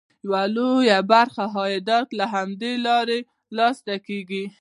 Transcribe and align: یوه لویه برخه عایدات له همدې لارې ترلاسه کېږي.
یوه 0.25 0.43
لویه 0.55 0.97
برخه 1.11 1.43
عایدات 1.55 2.07
له 2.19 2.25
همدې 2.33 2.73
لارې 2.85 3.19
ترلاسه 3.27 3.95
کېږي. 4.07 4.43